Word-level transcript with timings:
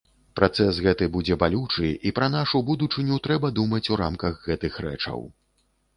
Працэс 0.37 0.77
гэты 0.85 1.07
будзе 1.17 1.35
балючы 1.43 1.91
і 2.09 2.13
пра 2.19 2.29
нашу 2.37 2.61
будучыню 2.69 3.21
трэба 3.27 3.53
думаць 3.61 3.85
у 3.93 4.01
рамках 4.03 4.41
гэтых 4.49 4.73
рэчаў. 4.87 5.19